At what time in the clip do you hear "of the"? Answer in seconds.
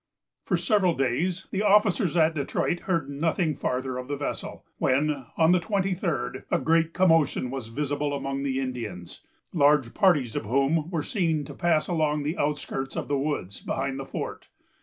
3.99-4.17, 12.95-13.17